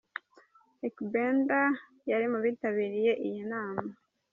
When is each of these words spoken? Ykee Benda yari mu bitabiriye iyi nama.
Ykee 0.87 1.09
Benda 1.13 1.61
yari 2.09 2.25
mu 2.31 2.39
bitabiriye 2.45 3.11
iyi 3.27 3.41
nama. 3.51 3.81